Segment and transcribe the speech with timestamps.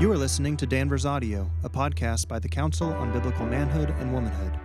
[0.00, 4.14] You are listening to Danvers Audio, a podcast by the Council on Biblical Manhood and
[4.14, 4.58] Womanhood.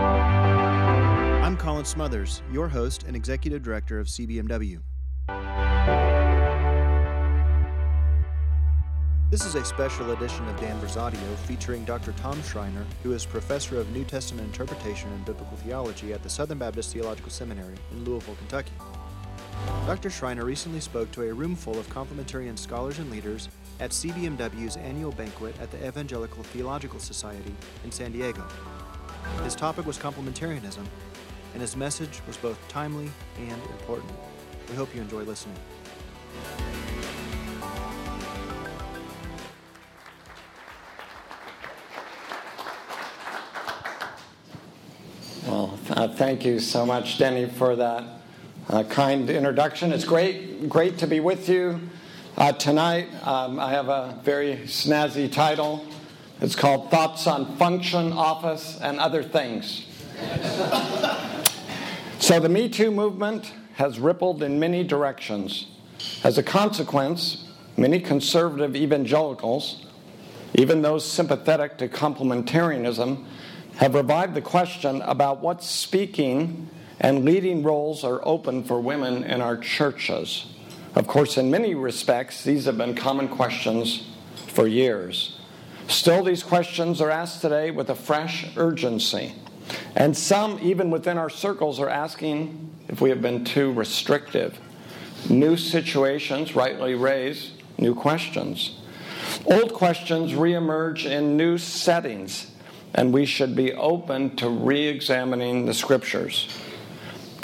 [0.00, 4.80] I'm Colin Smothers, your host and executive director of CBMW.
[9.30, 12.10] This is a special edition of Danvers Audio featuring Dr.
[12.14, 16.58] Tom Schreiner, who is professor of New Testament interpretation and biblical theology at the Southern
[16.58, 18.72] Baptist Theological Seminary in Louisville, Kentucky.
[19.86, 20.10] Dr.
[20.10, 23.48] Schreiner recently spoke to a room full of complementarian scholars and leaders
[23.78, 27.54] at CBMW's annual banquet at the Evangelical Theological Society
[27.84, 28.44] in San Diego.
[29.44, 30.84] His topic was complementarianism,
[31.52, 34.10] and his message was both timely and important.
[34.68, 35.56] We hope you enjoy listening.
[45.46, 48.15] Well, uh, thank you so much, Denny, for that
[48.68, 49.92] uh, kind introduction.
[49.92, 51.80] It's great, great to be with you
[52.36, 53.08] uh, tonight.
[53.26, 55.86] Um, I have a very snazzy title.
[56.40, 59.86] It's called Thoughts on Function, Office, and Other Things.
[62.18, 65.68] so, the Me Too movement has rippled in many directions.
[66.24, 69.86] As a consequence, many conservative evangelicals,
[70.54, 73.24] even those sympathetic to complementarianism,
[73.76, 76.68] have revived the question about what speaking
[77.00, 80.46] and leading roles are open for women in our churches.
[80.94, 84.08] Of course, in many respects, these have been common questions
[84.48, 85.38] for years.
[85.88, 89.34] Still, these questions are asked today with a fresh urgency.
[89.94, 94.58] And some, even within our circles, are asking if we have been too restrictive.
[95.28, 98.80] New situations rightly raise new questions.
[99.44, 102.52] Old questions reemerge in new settings
[102.96, 106.48] and we should be open to re examining the scriptures.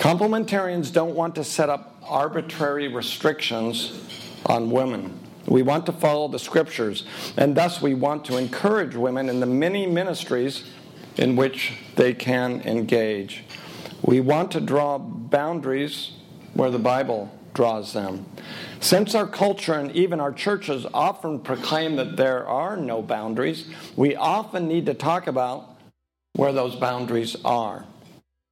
[0.03, 3.93] Complementarians don't want to set up arbitrary restrictions
[4.45, 5.17] on women.
[5.47, 7.05] We want to follow the scriptures,
[7.37, 10.65] and thus we want to encourage women in the many ministries
[11.19, 13.45] in which they can engage.
[14.03, 16.11] We want to draw boundaries
[16.55, 18.27] where the Bible draws them.
[18.81, 24.17] Since our culture and even our churches often proclaim that there are no boundaries, we
[24.17, 25.77] often need to talk about
[26.33, 27.87] where those boundaries are.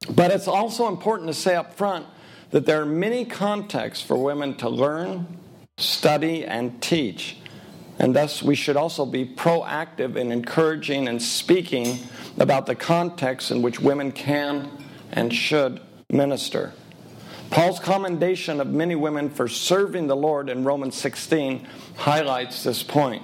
[0.09, 2.05] But it's also important to say up front
[2.49, 5.39] that there are many contexts for women to learn,
[5.77, 7.37] study, and teach.
[7.99, 11.99] And thus, we should also be proactive in encouraging and speaking
[12.37, 14.69] about the context in which women can
[15.11, 15.79] and should
[16.09, 16.73] minister.
[17.51, 23.23] Paul's commendation of many women for serving the Lord in Romans 16 highlights this point,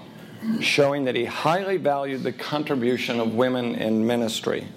[0.60, 4.68] showing that he highly valued the contribution of women in ministry.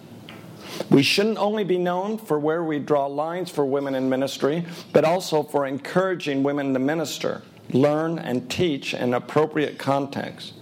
[0.88, 5.04] We shouldn't only be known for where we draw lines for women in ministry, but
[5.04, 7.42] also for encouraging women to minister,
[7.72, 10.54] learn, and teach in appropriate context.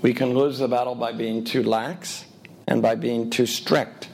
[0.00, 2.24] We can lose the battle by being too lax
[2.66, 4.08] and by being too strict.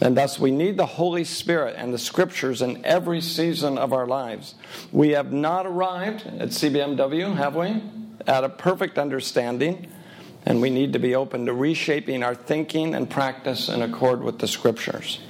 [0.00, 4.06] And thus, we need the Holy Spirit and the Scriptures in every season of our
[4.06, 4.54] lives.
[4.92, 7.82] We have not arrived at CBMW, have we?
[8.26, 9.88] At a perfect understanding,
[10.48, 14.38] and we need to be open to reshaping our thinking and practice in accord with
[14.38, 15.20] the Scriptures.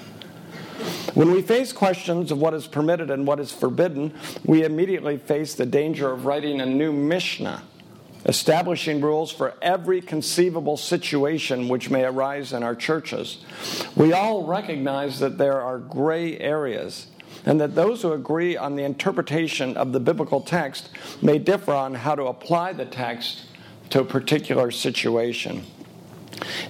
[1.14, 4.14] When we face questions of what is permitted and what is forbidden,
[4.44, 7.64] we immediately face the danger of writing a new Mishnah
[8.26, 13.44] establishing rules for every conceivable situation which may arise in our churches.
[13.96, 17.08] We all recognize that there are gray areas
[17.44, 20.90] and that those who agree on the interpretation of the biblical text
[21.20, 23.46] may differ on how to apply the text
[23.90, 25.64] to a particular situation.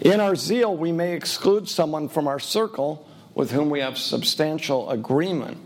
[0.00, 4.90] In our zeal, we may exclude someone from our circle with whom we have substantial
[4.90, 5.58] agreement.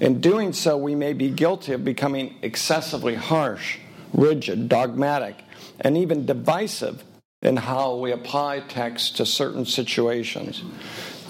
[0.00, 3.78] In doing so, we may be guilty of becoming excessively harsh
[4.12, 5.36] rigid, dogmatic,
[5.80, 7.04] and even divisive
[7.42, 10.62] in how we apply text to certain situations.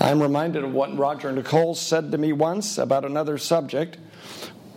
[0.01, 3.99] I'm reminded of what Roger Nicole said to me once about another subject.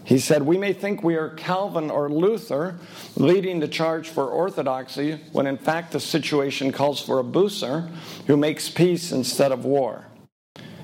[0.04, 2.80] He said, We may think we are Calvin or Luther
[3.16, 7.90] leading the charge for orthodoxy when in fact the situation calls for a Bucer
[8.28, 10.06] who makes peace instead of war.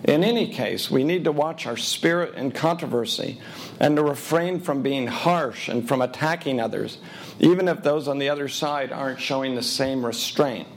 [0.04, 3.42] In any case, we need to watch our spirit in controversy
[3.80, 7.00] and to refrain from being harsh and from attacking others,
[7.40, 10.68] even if those on the other side aren't showing the same restraint.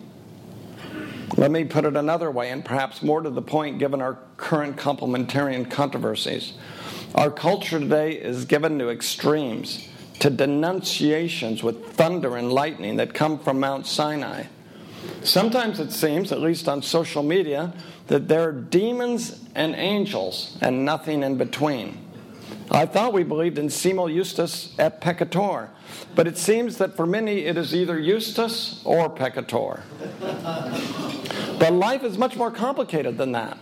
[1.36, 4.76] Let me put it another way, and perhaps more to the point given our current
[4.76, 6.54] complementarian controversies.
[7.14, 9.88] Our culture today is given to extremes,
[10.18, 14.44] to denunciations with thunder and lightning that come from Mount Sinai.
[15.22, 17.72] Sometimes it seems, at least on social media,
[18.08, 21.98] that there are demons and angels and nothing in between.
[22.70, 25.70] I thought we believed in simul justus et peccator,
[26.14, 29.80] but it seems that for many it is either justus or peccator.
[31.58, 33.56] but life is much more complicated than that.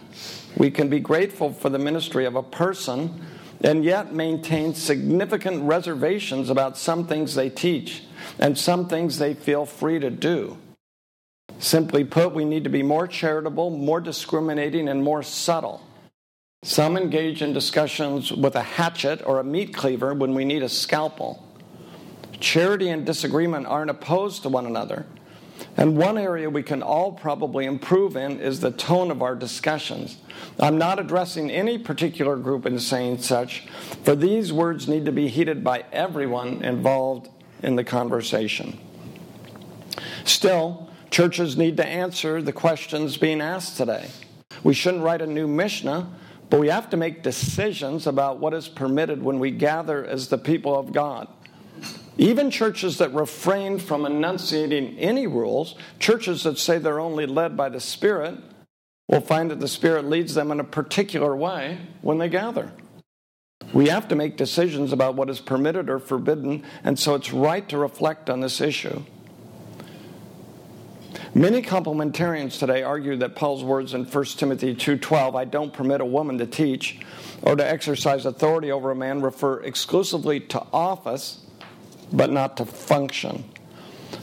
[0.57, 3.23] We can be grateful for the ministry of a person
[3.63, 8.05] and yet maintain significant reservations about some things they teach
[8.39, 10.59] and some things they feel free to do.
[11.59, 15.83] Simply put, we need to be more charitable, more discriminating, and more subtle.
[16.63, 20.69] Some engage in discussions with a hatchet or a meat cleaver when we need a
[20.69, 21.43] scalpel.
[22.41, 25.07] Charity and disagreement aren't opposed to one another.
[25.77, 30.17] And one area we can all probably improve in is the tone of our discussions.
[30.59, 33.67] I'm not addressing any particular group in saying such,
[34.03, 37.29] for these words need to be heeded by everyone involved
[37.63, 38.79] in the conversation.
[40.25, 44.11] Still, churches need to answer the questions being asked today.
[44.63, 46.11] We shouldn't write a new Mishnah,
[46.49, 50.39] but we have to make decisions about what is permitted when we gather as the
[50.39, 51.29] people of God.
[52.19, 57.69] Even churches that refrain from enunciating any rules, churches that say they're only led by
[57.69, 58.37] the Spirit,
[59.09, 62.73] will find that the Spirit leads them in a particular way when they gather.
[63.73, 67.69] We have to make decisions about what is permitted or forbidden, and so it's right
[67.69, 69.03] to reflect on this issue.
[71.35, 76.07] Many complementarians today argue that Paul's words in 1 Timothy 2:12, "I don't permit a
[76.07, 76.99] woman to teach
[77.43, 81.46] or to exercise authority over a man," refer exclusively to office
[82.13, 83.45] but not to function.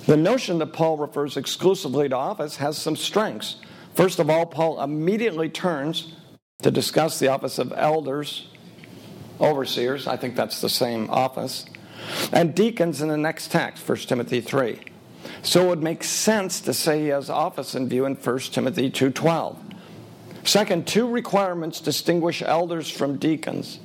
[0.06, 3.58] The notion that Paul refers exclusively to office has some strengths.
[3.94, 6.14] First of all, Paul immediately turns
[6.62, 8.48] to discuss the office of elders,
[9.40, 11.66] overseers, I think that's the same office,
[12.32, 14.80] and deacons in the next text, 1 Timothy 3.
[15.42, 18.90] So it would make sense to say he has office in view in 1 Timothy
[18.90, 19.58] 2:12.
[20.44, 23.80] Second, two requirements distinguish elders from deacons.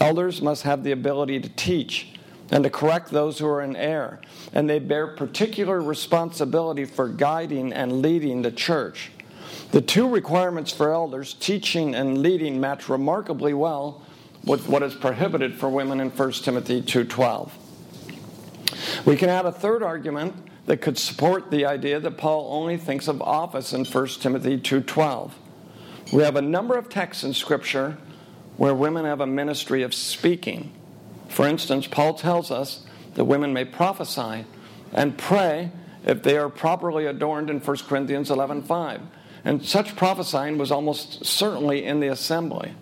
[0.00, 2.14] Elders must have the ability to teach
[2.50, 4.20] and to correct those who are in error.
[4.52, 9.10] And they bear particular responsibility for guiding and leading the church.
[9.72, 14.02] The two requirements for elders, teaching and leading, match remarkably well
[14.44, 17.50] with what is prohibited for women in 1 Timothy 2:12.
[19.04, 20.34] We can add a third argument
[20.66, 25.32] that could support the idea that Paul only thinks of office in 1 Timothy 2:12.
[26.12, 27.96] We have a number of texts in scripture
[28.56, 30.70] where women have a ministry of speaking.
[31.28, 32.84] For instance, Paul tells us
[33.14, 34.44] that women may prophesy
[34.92, 35.70] and pray
[36.04, 39.00] if they are properly adorned in 1 Corinthians 11:5.
[39.44, 42.74] And such prophesying was almost certainly in the assembly.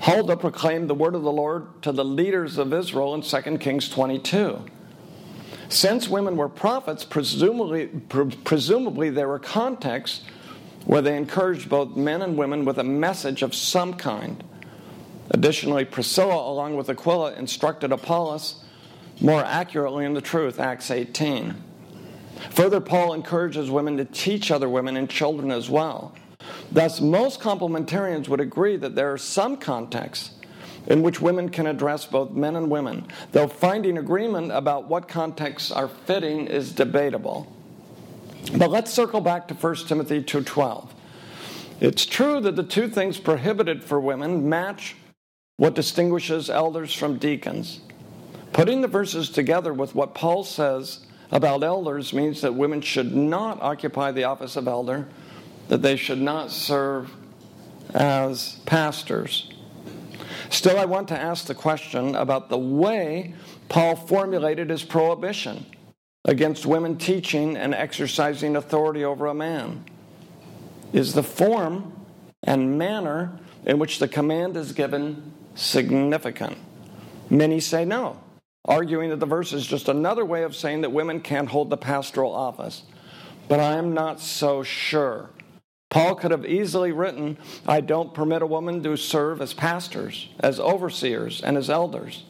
[0.00, 3.88] Huldah proclaimed the word of the Lord to the leaders of Israel in 2 Kings
[3.88, 4.64] 22.
[5.68, 7.88] Since women were prophets, presumably,
[8.44, 10.22] presumably there were contexts
[10.86, 14.42] where they encouraged both men and women with a message of some kind.
[15.30, 18.64] Additionally, Priscilla, along with Aquila, instructed Apollos
[19.20, 21.54] more accurately in the truth, Acts 18.
[22.50, 26.14] Further, Paul encourages women to teach other women and children as well.
[26.70, 30.30] Thus, most complementarians would agree that there are some contexts
[30.86, 35.70] in which women can address both men and women, though finding agreement about what contexts
[35.70, 37.52] are fitting is debatable.
[38.56, 40.94] But let's circle back to 1 Timothy 2:12.
[41.80, 44.96] It's true that the two things prohibited for women match
[45.58, 47.80] what distinguishes elders from deacons.
[48.52, 51.00] Putting the verses together with what Paul says
[51.32, 55.08] about elders means that women should not occupy the office of elder,
[55.66, 57.10] that they should not serve
[57.92, 59.52] as pastors.
[60.48, 63.34] Still, I want to ask the question about the way
[63.68, 65.66] Paul formulated his prohibition
[66.24, 69.84] against women teaching and exercising authority over a man.
[70.92, 72.06] Is the form
[72.44, 76.56] and manner in which the command is given significant?
[77.28, 78.20] Many say no,
[78.64, 81.76] arguing that the verse is just another way of saying that women can't hold the
[81.76, 82.82] pastoral office.
[83.48, 85.30] But I am not so sure.
[85.90, 90.60] Paul could have easily written, I don't permit a woman to serve as pastors, as
[90.60, 92.24] overseers, and as elders.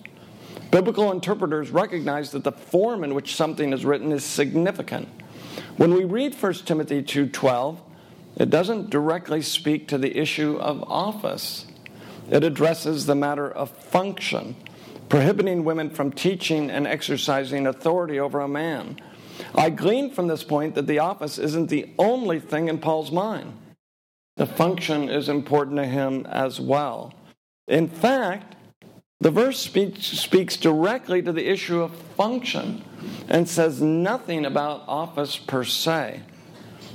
[0.71, 5.09] Biblical interpreters recognize that the form in which something is written is significant.
[5.77, 7.81] When we read 1 Timothy 2:12,
[8.37, 11.67] it doesn't directly speak to the issue of office.
[12.31, 14.57] It addresses the matter of function,
[15.09, 19.01] prohibiting women from teaching and exercising authority over a man.
[19.55, 23.57] I glean from this point that the office isn't the only thing in Paul's mind.
[24.37, 27.15] The function is important to him as well.
[27.67, 28.57] In fact,
[29.21, 32.85] the verse speaks, speaks directly to the issue of function
[33.29, 36.21] and says nothing about office per se.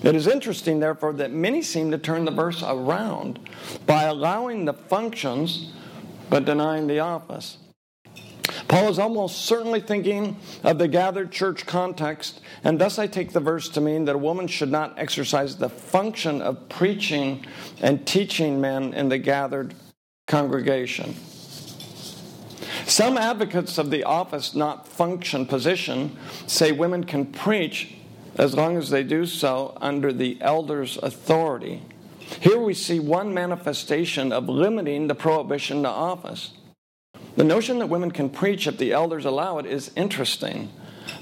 [0.02, 3.40] It is interesting, therefore, that many seem to turn the verse around
[3.86, 5.72] by allowing the functions
[6.30, 7.58] but denying the office.
[8.68, 13.40] Paul is almost certainly thinking of the gathered church context, and thus I take the
[13.40, 17.46] verse to mean that a woman should not exercise the function of preaching
[17.82, 19.76] and teaching men in the gathered
[20.28, 21.16] congregation.
[22.86, 27.96] Some advocates of the office not function position say women can preach
[28.36, 31.84] as long as they do so under the elder's authority.
[32.20, 36.54] Here we see one manifestation of limiting the prohibition to office.
[37.36, 40.70] The notion that women can preach if the elders allow it is interesting.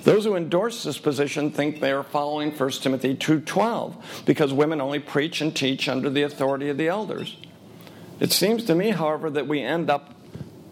[0.04, 5.00] Those who endorse this position think they are following 1 Timothy 2:12 because women only
[5.00, 7.38] preach and teach under the authority of the elders.
[8.20, 10.14] It seems to me, however, that we end up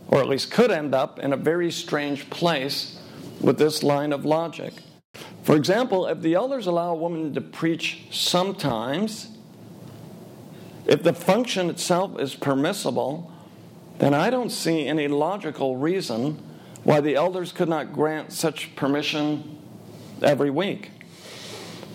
[0.08, 3.00] or at least could end up in a very strange place
[3.39, 4.74] with this line of logic.
[5.50, 9.29] For example, if the elders allow a woman to preach sometimes,
[10.86, 13.32] if the function itself is permissible,
[13.98, 16.39] then I don't see any logical reason
[16.84, 19.58] why the elders could not grant such permission
[20.22, 20.91] every week.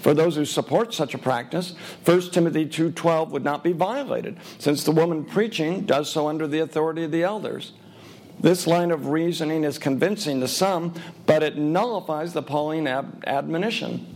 [0.00, 4.82] For those who support such a practice, 1 Timothy 2:12 would not be violated, since
[4.82, 7.70] the woman preaching does so under the authority of the elders.
[8.40, 10.94] This line of reasoning is convincing to some,
[11.26, 14.14] but it nullifies the Pauline ab- admonition.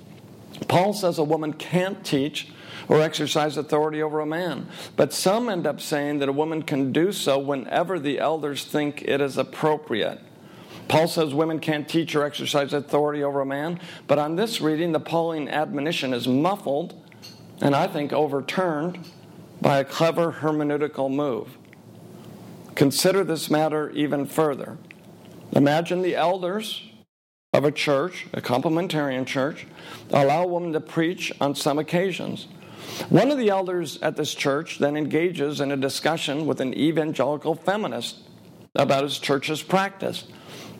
[0.66, 2.48] Paul says a woman can't teach
[2.88, 4.68] or exercise authority over a man.
[4.96, 9.02] But some end up saying that a woman can do so whenever the elders think
[9.02, 10.20] it is appropriate.
[10.88, 14.92] Paul says women can't teach or exercise authority over a man, but on this reading,
[14.92, 16.94] the Pauline admonition is muffled
[17.60, 19.06] and I think overturned
[19.60, 21.58] by a clever hermeneutical move.
[22.78, 24.78] Consider this matter even further.
[25.50, 26.88] Imagine the elders
[27.52, 29.66] of a church, a complementarian church,
[30.12, 32.46] allow a woman to preach on some occasions.
[33.08, 37.56] One of the elders at this church then engages in a discussion with an evangelical
[37.56, 38.20] feminist
[38.76, 40.28] about his church's practice.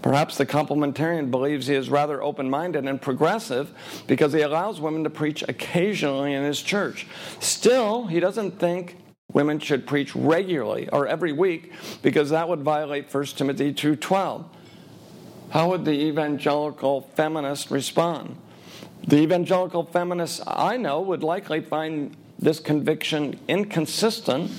[0.01, 3.73] Perhaps the complementarian believes he is rather open minded and progressive
[4.07, 7.09] because he allows women to preach occasionally in his church.
[7.41, 8.97] Still, he doesn't think
[9.33, 14.45] women should preach regularly or every week because that would violate 1 Timothy 2:12.
[15.51, 18.37] How would the evangelical feminist respond?
[19.07, 24.51] The evangelical feminists I know would likely find this conviction inconsistent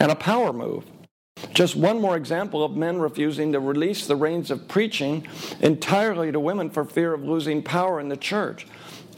[0.00, 0.84] and a power move.
[1.52, 5.26] Just one more example of men refusing to release the reins of preaching
[5.60, 8.66] entirely to women for fear of losing power in the church.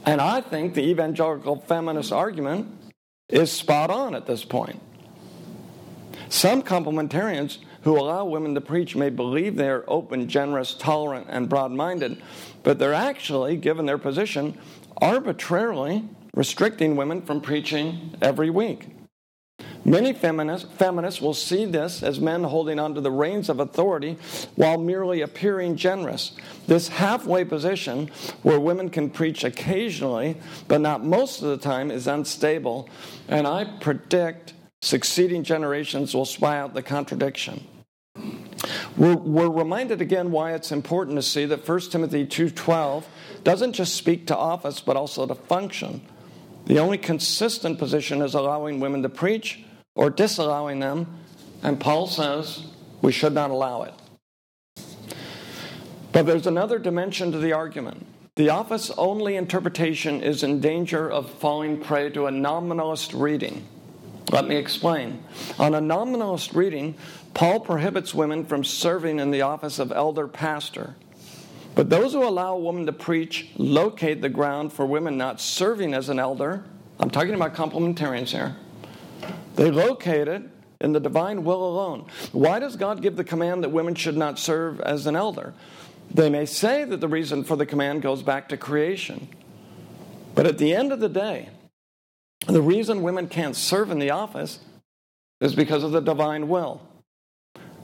[0.04, 2.79] And I think the evangelical feminist argument
[3.32, 4.80] is spot on at this point.
[6.28, 11.48] Some complementarians who allow women to preach may believe they are open, generous, tolerant, and
[11.48, 12.22] broad minded,
[12.62, 14.58] but they're actually, given their position,
[14.98, 18.88] arbitrarily restricting women from preaching every week.
[19.84, 24.18] Many feminists, feminists will see this as men holding onto the reins of authority
[24.54, 26.32] while merely appearing generous.
[26.66, 28.10] This halfway position,
[28.42, 30.36] where women can preach occasionally,
[30.68, 32.90] but not most of the time, is unstable,
[33.26, 37.66] and I predict succeeding generations will spy out the contradiction.
[38.96, 43.04] We're, we're, reminded again why it's important to see that 1 Timothy 2.12
[43.44, 46.02] doesn't just speak to office, but also to function.
[46.66, 49.64] The only consistent position is allowing women to preach
[50.00, 51.06] or disallowing them,
[51.62, 52.64] and Paul says
[53.02, 53.92] we should not allow it.
[56.12, 58.06] But there's another dimension to the argument.
[58.36, 63.66] The office only interpretation is in danger of falling prey to a nominalist reading.
[64.32, 65.22] Let me explain.
[65.58, 66.94] On a nominalist reading,
[67.34, 70.94] Paul prohibits women from serving in the office of elder pastor.
[71.74, 75.92] But those who allow a woman to preach locate the ground for women not serving
[75.92, 76.64] as an elder.
[76.98, 78.56] I'm talking about complementarians here.
[79.60, 80.42] They locate it
[80.80, 82.06] in the divine will alone.
[82.32, 85.52] Why does God give the command that women should not serve as an elder?
[86.10, 89.28] They may say that the reason for the command goes back to creation.
[90.34, 91.50] But at the end of the day,
[92.46, 94.60] the reason women can't serve in the office
[95.42, 96.80] is because of the divine will.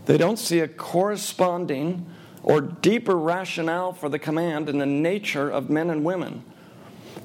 [0.07, 2.07] They don't see a corresponding
[2.43, 6.43] or deeper rationale for the command in the nature of men and women.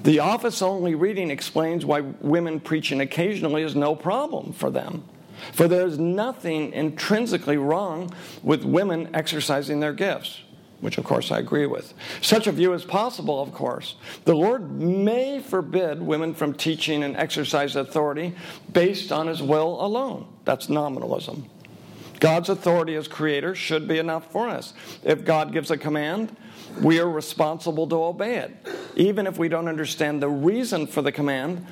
[0.04, 5.04] The office only reading explains why women preaching occasionally is no problem for them.
[5.54, 10.42] For there's nothing intrinsically wrong with women exercising their gifts,
[10.80, 11.94] which of course I agree with.
[12.22, 13.96] Such a view is possible, of course.
[14.26, 18.36] The Lord may forbid women from teaching and exercise authority
[18.72, 20.28] based on his will alone.
[20.46, 21.48] That's nominalism.
[22.22, 24.74] God's authority as creator should be enough for us.
[25.04, 26.38] If God gives a command,
[26.80, 28.56] we are responsible to obey it,
[28.96, 31.66] even if we don't understand the reason for the command,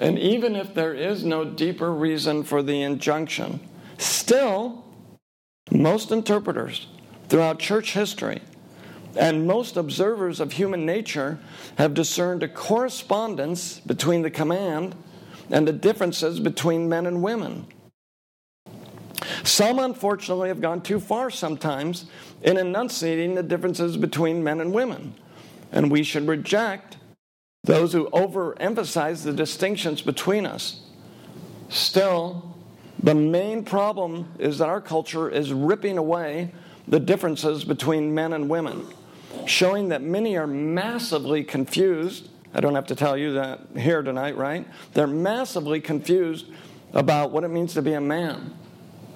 [0.00, 3.60] and even if there is no deeper reason for the injunction.
[3.96, 4.84] Still,
[5.70, 6.88] most interpreters
[7.28, 8.42] throughout church history
[9.16, 11.38] and most observers of human nature
[11.78, 14.96] have discerned a correspondence between the command
[15.48, 17.66] and the differences between men and women.
[19.44, 22.06] Some, unfortunately, have gone too far sometimes
[22.42, 25.14] in enunciating the differences between men and women.
[25.70, 26.96] And we should reject
[27.64, 30.80] those who overemphasize the distinctions between us.
[31.68, 32.56] Still,
[33.02, 36.52] the main problem is that our culture is ripping away
[36.88, 38.86] the differences between men and women,
[39.46, 42.28] showing that many are massively confused.
[42.52, 44.66] I don't have to tell you that here tonight, right?
[44.92, 46.46] They're massively confused
[46.92, 48.54] about what it means to be a man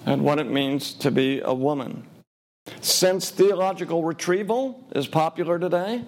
[0.07, 2.07] and what it means to be a woman.
[2.81, 6.05] Since theological retrieval is popular today,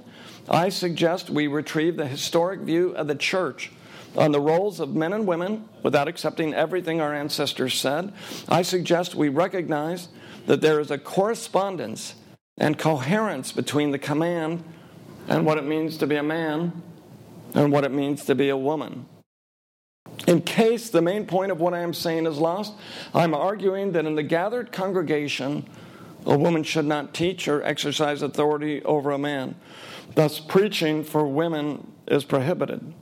[0.49, 3.71] I suggest we retrieve the historic view of the church
[4.17, 8.13] on the roles of men and women without accepting everything our ancestors said.
[8.49, 10.09] I suggest we recognize
[10.47, 12.15] that there is a correspondence
[12.57, 14.65] and coherence between the command
[15.29, 16.83] and what it means to be a man
[17.55, 19.07] and what it means to be a woman.
[20.29, 22.75] In case the main point of what I am saying is lost,
[23.15, 25.67] I'm arguing that in the gathered congregation,
[26.27, 29.55] a woman should not teach or exercise authority over a man.
[30.15, 32.93] Thus, preaching for women is prohibited.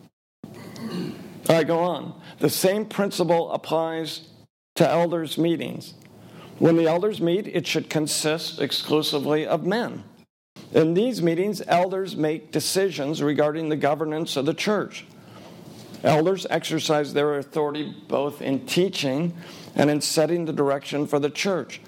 [1.49, 2.15] I go on.
[2.39, 4.29] The same principle applies
[4.77, 5.95] to elders' meetings.
[6.61, 10.05] When the elders meet, it should consist exclusively of men.
[10.73, 15.07] In these meetings, elders make decisions regarding the governance of the church.
[16.03, 19.35] Elders exercise their authority both in teaching
[19.75, 21.81] and in setting the direction for the church.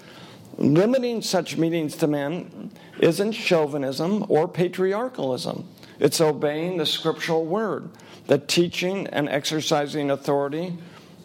[0.57, 5.67] Limiting such meetings to men isn't chauvinism or patriarchalism.
[5.99, 7.89] It's obeying the scriptural word
[8.27, 10.77] that teaching and exercising authority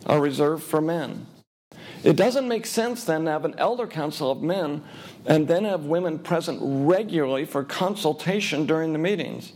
[0.07, 1.27] are reserved for men.
[2.03, 4.83] It doesn't make sense then to have an elder council of men
[5.27, 9.53] and then have women present regularly for consultation during the meetings.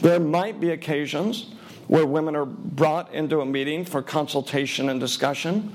[0.00, 1.54] There might be occasions
[1.86, 5.74] where women are brought into a meeting for consultation and discussion.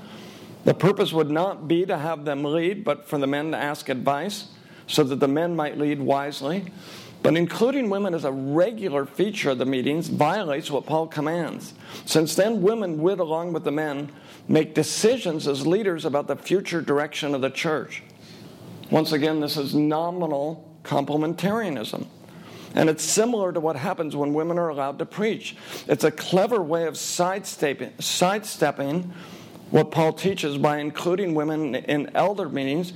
[0.64, 3.88] The purpose would not be to have them lead, but for the men to ask
[3.88, 4.48] advice
[4.86, 6.66] so that the men might lead wisely.
[7.22, 11.72] But including women as a regular feature of the meetings violates what Paul commands,
[12.04, 14.10] since then women would, along with the men,
[14.48, 18.02] make decisions as leaders about the future direction of the church.
[18.90, 22.06] Once again, this is nominal complementarianism.
[22.74, 25.56] And it's similar to what happens when women are allowed to preach.
[25.88, 29.12] It's a clever way of sidestepping, sidestepping
[29.70, 32.92] what Paul teaches by including women in elder meetings,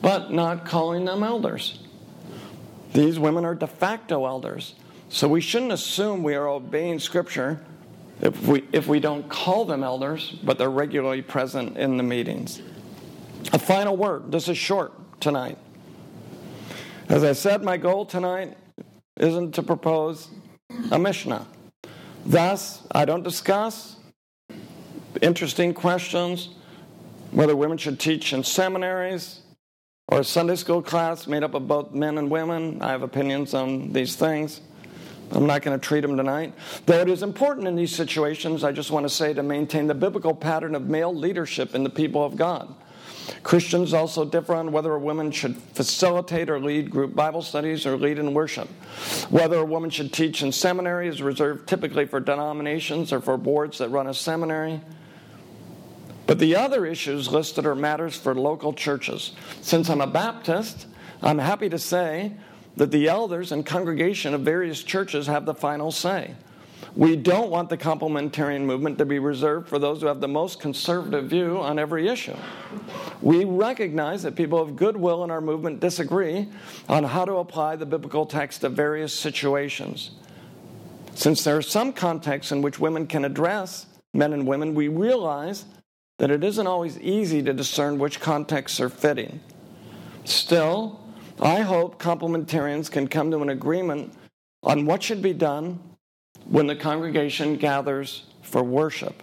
[0.00, 1.80] but not calling them elders.
[2.92, 4.74] These women are de facto elders.
[5.08, 7.64] So we shouldn't assume we are obeying Scripture
[8.20, 12.62] if we, if we don't call them elders, but they're regularly present in the meetings.
[13.52, 14.30] A final word.
[14.32, 15.58] This is short tonight.
[17.08, 18.56] As I said, my goal tonight
[19.18, 20.28] isn't to propose
[20.90, 21.46] a Mishnah.
[22.26, 23.96] Thus, I don't discuss
[25.22, 26.50] interesting questions
[27.30, 29.40] whether women should teach in seminaries
[30.08, 32.80] or a Sunday school class made up of both men and women.
[32.82, 34.60] I have opinions on these things.
[35.30, 36.52] I'm not going to treat them tonight.
[36.86, 39.94] Though it is important in these situations, I just want to say to maintain the
[39.94, 42.74] biblical pattern of male leadership in the people of God.
[43.44, 47.98] Christians also differ on whether a woman should facilitate or lead group Bible studies or
[47.98, 48.68] lead in worship.
[49.28, 53.78] Whether a woman should teach in seminary is reserved typically for denominations or for boards
[53.78, 54.80] that run a seminary.
[56.26, 59.32] But the other issues listed are matters for local churches.
[59.60, 60.86] Since I'm a Baptist,
[61.22, 62.32] I'm happy to say
[62.78, 66.34] that the elders and congregation of various churches have the final say.
[66.96, 70.60] We don't want the complementarian movement to be reserved for those who have the most
[70.60, 72.36] conservative view on every issue.
[73.20, 76.48] We recognize that people of goodwill in our movement disagree
[76.88, 80.12] on how to apply the biblical text to various situations.
[81.14, 85.64] Since there are some contexts in which women can address men and women, we realize
[86.18, 89.40] that it isn't always easy to discern which contexts are fitting.
[90.24, 91.00] Still,
[91.40, 94.12] I hope complementarians can come to an agreement
[94.62, 95.80] on what should be done
[96.46, 99.22] when the congregation gathers for worship,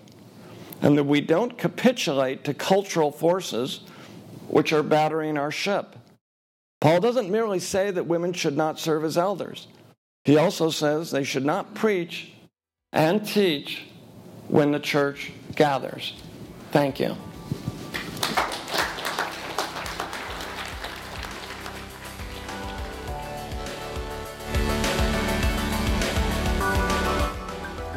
[0.81, 3.81] and that we don't capitulate to cultural forces
[4.47, 5.95] which are battering our ship.
[6.79, 9.67] Paul doesn't merely say that women should not serve as elders,
[10.23, 12.31] he also says they should not preach
[12.93, 13.83] and teach
[14.47, 16.13] when the church gathers.
[16.71, 17.15] Thank you.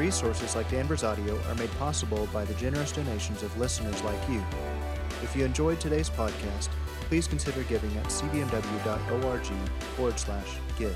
[0.04, 4.44] Resources like Danvers Audio are made possible by the generous donations of listeners like you.
[5.22, 6.68] If you enjoyed today's podcast,
[7.08, 9.46] please consider giving at cbmw.org
[9.96, 10.94] forward slash give.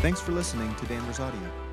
[0.00, 1.69] Thanks for listening to Danvers Audio.